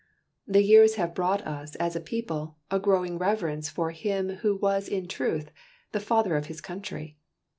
[0.47, 4.87] The years have brought us, as a people, a growing reverence for him who was
[4.89, 5.51] in truth
[5.91, 7.19] the "Father of His Country."